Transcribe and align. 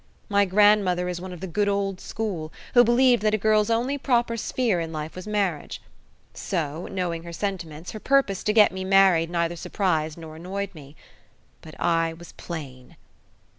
My 0.29 0.45
grandmother 0.45 1.07
is 1.07 1.21
one 1.21 1.31
of 1.31 1.41
the 1.41 1.45
good 1.45 1.69
old 1.69 1.99
school, 2.01 2.51
who 2.73 2.83
believed 2.83 3.21
that 3.21 3.35
a 3.35 3.37
girl's 3.37 3.69
only 3.69 3.99
proper 3.99 4.35
sphere 4.35 4.79
in 4.79 4.91
life 4.91 5.13
was 5.15 5.27
marriage; 5.27 5.79
so, 6.33 6.87
knowing 6.89 7.21
her 7.21 7.31
sentiments, 7.31 7.91
her 7.91 7.99
purpose 7.99 8.43
to 8.45 8.51
get 8.51 8.71
me 8.71 8.83
married 8.83 9.29
neither 9.29 9.55
surprised 9.55 10.17
nor 10.17 10.35
annoyed 10.37 10.73
me. 10.73 10.95
But 11.61 11.79
I 11.79 12.13
was 12.13 12.31
plain. 12.31 12.95